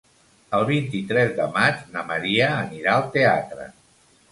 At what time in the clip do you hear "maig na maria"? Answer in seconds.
1.59-2.51